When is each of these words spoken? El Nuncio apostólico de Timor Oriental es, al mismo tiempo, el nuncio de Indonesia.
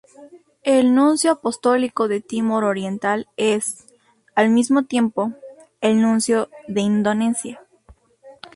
El 0.63 0.95
Nuncio 0.95 1.29
apostólico 1.31 2.07
de 2.07 2.21
Timor 2.21 2.63
Oriental 2.63 3.27
es, 3.37 3.85
al 4.33 4.49
mismo 4.49 4.83
tiempo, 4.85 5.33
el 5.79 6.01
nuncio 6.01 6.49
de 6.67 6.81
Indonesia. 6.81 7.61